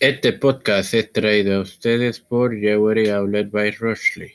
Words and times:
Este 0.00 0.32
podcast 0.32 0.94
es 0.94 1.12
traído 1.12 1.56
a 1.56 1.60
ustedes 1.60 2.20
por 2.20 2.58
Jewelry 2.58 3.08
Outlet 3.08 3.50
by 3.50 3.70
Rushley. 3.72 4.32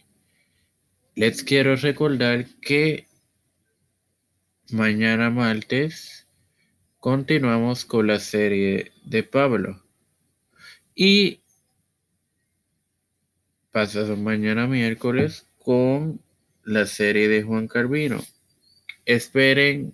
Les 1.16 1.44
quiero 1.44 1.76
recordar 1.76 2.46
que 2.62 3.08
mañana 4.72 5.30
martes 5.30 6.28
continuamos 7.00 7.86
con 7.86 8.08
la 8.08 8.20
serie 8.20 8.92
de 9.04 9.24
Pablo. 9.24 9.84
Y 10.96 11.42
pasado 13.72 14.16
mañana 14.16 14.68
miércoles 14.68 15.46
con 15.60 16.22
la 16.64 16.86
serie 16.86 17.28
de 17.28 17.44
Juan 17.44 17.68
Carvino. 17.68 18.24
Esperen 19.06 19.94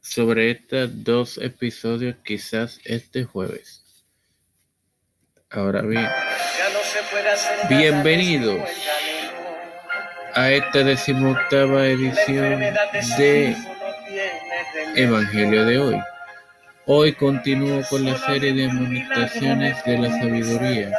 sobre 0.00 0.50
estos 0.50 1.04
dos 1.04 1.38
episodios 1.38 2.16
quizás 2.24 2.80
este 2.84 3.24
jueves. 3.24 3.83
Ahora 5.54 5.82
bien, 5.82 6.08
bienvenidos 7.68 8.60
a 10.32 10.50
esta 10.50 10.80
decimoctava 10.80 11.86
edición 11.86 12.58
de 13.18 13.56
Evangelio 14.96 15.64
de 15.64 15.78
hoy. 15.78 16.00
Hoy 16.86 17.12
continúo 17.12 17.82
con 17.88 18.04
la 18.04 18.18
serie 18.26 18.52
de 18.52 18.64
amonestaciones 18.68 19.84
de 19.84 19.98
la 19.98 20.10
sabiduría. 20.10 20.90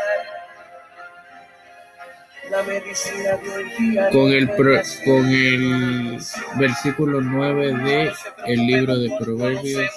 Con 4.14 4.32
el, 4.32 4.48
con 4.48 5.26
el 5.28 6.18
versículo 6.58 7.20
9 7.20 7.74
de 7.74 8.14
el 8.46 8.68
libro 8.68 8.98
de 8.98 9.12
Proverbios 9.20 9.92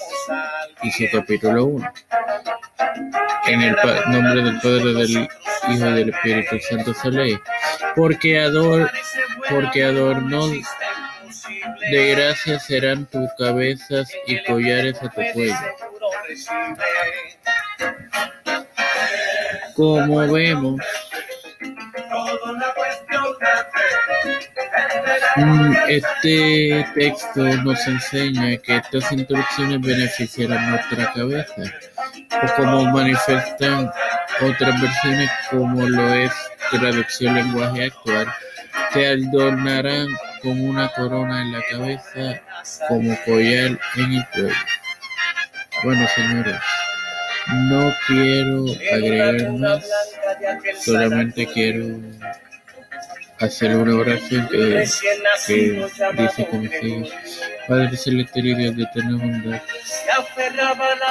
y 0.83 0.91
su 0.91 1.05
capítulo 1.13 1.67
1. 1.67 1.93
En 3.49 3.63
el 3.63 3.77
nombre 4.09 4.43
del 4.43 4.61
Padre, 4.61 4.93
del 4.93 5.11
Hijo 5.11 5.29
y 5.69 5.77
del 5.79 6.09
Espíritu 6.11 6.59
Santo 6.69 6.95
se 6.95 7.11
lee. 7.11 7.39
Porque, 7.97 8.39
ador, 8.41 8.91
porque 9.49 9.85
adornos 9.85 10.53
de 11.91 12.11
gracia 12.11 12.59
serán 12.61 13.07
tus 13.07 13.29
cabezas 13.39 14.09
y 14.27 14.43
collares 14.45 15.03
a 15.03 15.09
tu 15.09 15.23
cuello. 15.33 15.55
Como 19.75 20.33
vemos, 20.33 20.81
este 25.89 26.87
texto 26.95 27.43
nos 27.63 27.87
enseña 27.87 28.57
que 28.59 28.77
estas 28.77 29.13
instrucciones 29.13 29.81
beneficiarán 29.81 30.71
nuestra 30.71 31.13
cabeza, 31.13 31.63
o 32.43 32.57
como 32.57 32.85
manifiestan 32.93 33.91
otras 34.41 34.81
versiones 34.81 35.31
como 35.51 35.89
lo 35.89 36.15
es 36.15 36.33
traducción 36.71 37.35
lenguaje 37.35 37.85
actual, 37.87 38.27
se 38.93 39.07
adornarán 39.07 40.09
con 40.43 40.61
una 40.61 40.89
corona 40.91 41.43
en 41.43 41.53
la 41.53 41.63
cabeza 41.71 42.41
como 42.89 43.17
collar 43.25 43.79
en 43.97 44.13
el 44.13 44.27
cuello. 44.33 44.55
Bueno, 45.85 46.07
señores, 46.15 46.57
no 47.49 47.95
quiero 48.07 48.65
agregar 48.93 49.53
más, 49.53 49.85
solamente 50.85 51.47
quiero 51.47 51.87
hacer 53.41 53.77
una 53.77 53.95
oración 53.95 54.49
que, 54.49 54.87
dice 56.17 56.47
como 56.51 56.63
sigue. 56.63 57.11
Padre 57.67 57.97
Celestial 57.97 58.47
y 58.47 58.55
Dios 58.55 58.77
de 58.77 58.83
eterna 58.85 59.17
bondad, 59.19 59.63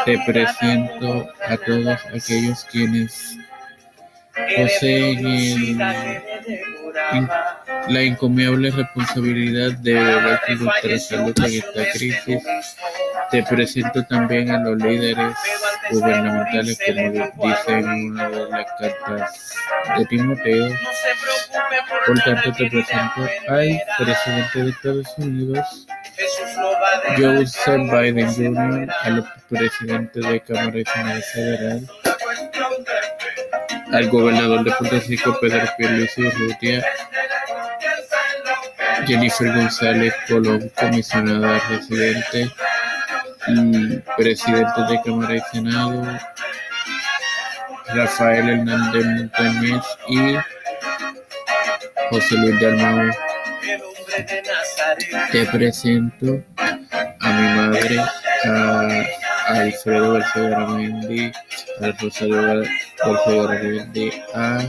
te 0.06 0.18
presento 0.26 1.30
a 1.48 1.58
todos 1.58 2.00
aquellos 2.14 2.66
quienes 2.66 3.38
poseen 4.56 5.78
la 7.90 8.02
encomiable 8.02 8.72
responsabilidad 8.72 9.72
de 9.80 9.94
velar 9.94 10.42
por 10.48 10.62
nuestra 10.62 11.00
salud 11.00 11.34
en 11.38 11.54
esta 11.54 11.92
crisis. 11.92 12.44
Te 13.32 13.44
presento 13.44 14.04
también 14.06 14.52
a 14.52 14.60
los 14.60 14.78
líderes 14.78 15.36
gubernamentales, 15.92 16.80
como 16.86 17.48
dice 17.48 17.72
en 17.72 18.12
una 18.12 18.30
de 18.30 18.50
las 18.50 18.66
cartas 18.80 19.56
de 19.98 20.06
Timoteo. 20.06 20.70
Por 22.06 22.20
tanto, 22.22 22.52
te 22.54 22.70
presento 22.70 23.28
al 23.50 23.82
presidente 23.98 24.64
de 24.64 24.70
Estados 24.70 25.18
Unidos, 25.18 25.88
Joseph 27.18 27.92
Biden 27.92 28.34
Jr., 28.34 28.96
al 29.04 29.34
presidente 29.50 30.20
de 30.20 30.40
Cámara 30.42 30.80
y 30.80 30.86
Senado 30.86 31.22
Federal, 31.34 31.88
al 33.92 34.10
gobernador 34.10 34.64
de 34.64 34.72
Puerto 34.72 35.00
Rico, 35.08 35.38
Pedro 35.40 35.68
Pierluisi 35.78 36.28
Urrutia, 36.28 36.86
Jennifer 39.06 39.54
González 39.54 40.14
Colón, 40.28 40.72
comisionada 40.78 41.60
residente 41.70 42.52
y 43.48 43.96
presidente 44.18 44.82
de 44.90 45.02
Cámara 45.04 45.36
y 45.36 45.42
Senado, 45.52 46.20
Rafael 47.88 48.50
Hernández 48.50 49.06
Montañez 49.06 49.84
y 50.10 50.36
José 52.10 52.36
Luis 52.36 52.60
Dalmau. 52.60 53.12
Te 55.32 55.46
presento 55.46 56.44
a 56.58 57.32
mi 57.32 57.48
madre, 57.56 58.00
a 58.46 59.06
Alfredo 59.48 60.14
García 60.14 60.50
Garamendi, 60.50 61.32
a 61.82 61.92
Rosario 62.02 62.42
García 62.42 63.44
Garamendi, 63.44 64.12
a 64.34 64.60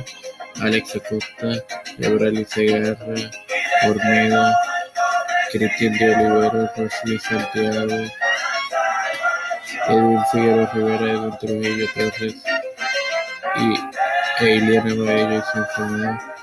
Alex 0.63 0.97
Acosta, 0.97 1.65
Gabriel 1.99 2.47
Segarra, 2.49 3.31
Ormeda, 3.87 4.55
Cristian 5.53 5.93
de 5.99 6.15
Olivero, 6.15 6.71
Rosly 6.77 7.19
Santiago, 7.19 7.97
Edwin 9.89 10.25
Figueroa 10.33 10.71
Rivera, 10.75 11.13
Edwin 11.13 11.39
Trujillo 11.39 11.87
Torres 11.95 12.35
y 13.57 14.45
Eliana 14.45 14.95
Baello 14.95 15.45
y 15.55 15.59
enfermedad. 15.59 16.38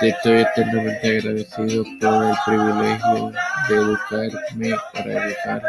Te 0.00 0.08
estoy 0.08 0.40
eternamente 0.42 1.18
agradecido 1.18 1.84
por 2.00 2.24
el 2.24 2.34
privilegio 2.44 3.32
de 3.68 3.74
educarme 3.74 4.76
para 4.92 5.26
educar. 5.26 5.62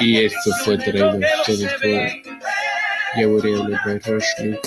Y 0.00 0.24
esto 0.24 0.50
fue 0.64 0.78
traído 0.78 1.10
a 1.10 1.16
ustedes 1.16 1.72
por 1.74 2.32
Gabriel 3.14 3.78
Rushley, 4.04 4.58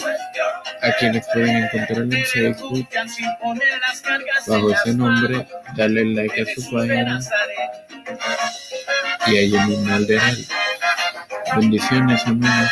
a 0.82 0.92
quienes 0.94 1.28
pueden 1.34 1.58
encontrar 1.58 2.00
en 2.00 2.26
Facebook 2.26 2.88
bajo 4.48 4.72
ese 4.72 4.94
nombre, 4.94 5.48
darle 5.76 6.06
like 6.06 6.42
a 6.42 6.46
su 6.46 6.72
página 6.72 7.20
y 9.28 9.38
a 9.38 9.42
ellos 9.42 9.66
mismo 9.68 9.94
al 9.94 10.08
Bendiciones, 11.56 12.22
hermanos. 12.26 12.72